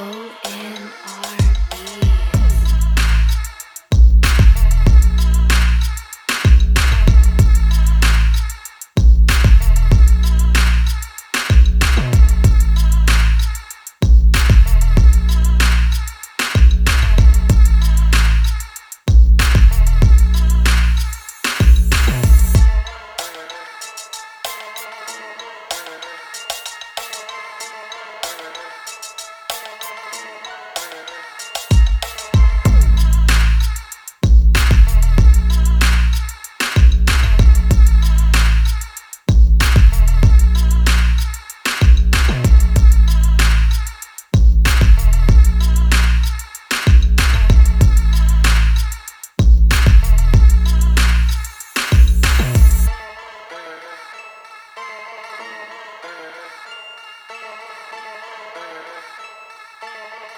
Oh. 0.00 0.27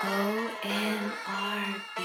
O 0.02 0.50
N 0.62 1.12
R. 1.26 1.99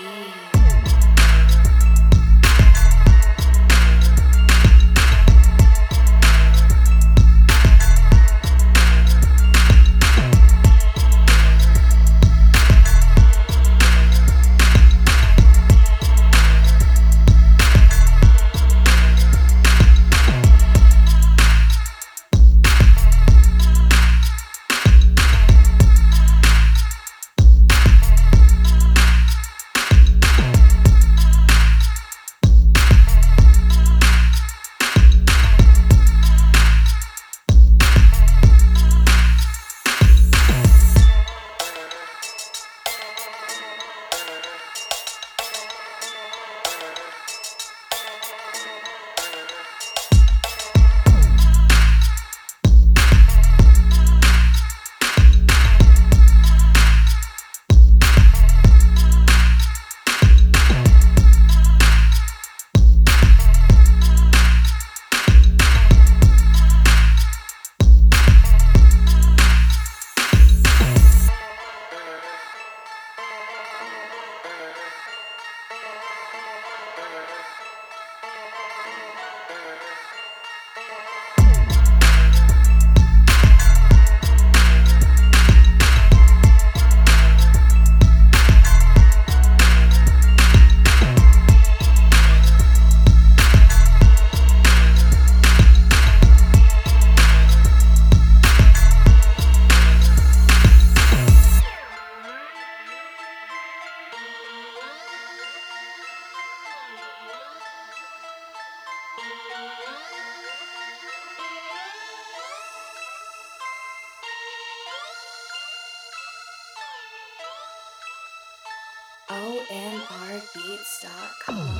OMRbeats.com. 119.35 121.74